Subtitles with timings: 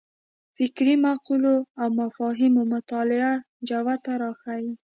[0.55, 3.31] فکري مقولو او مفاهیمو مطالعه
[3.67, 4.71] جوته راښيي.